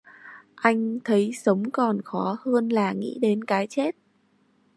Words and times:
Anh 0.55 0.99
thấy 1.03 1.31
sống 1.37 1.63
còn 1.71 2.01
khó 2.01 2.37
hơn 2.39 2.69
là 2.69 2.93
nghĩ 2.93 3.17
đến 3.21 3.43
cái 3.43 3.67
chết 3.69 3.95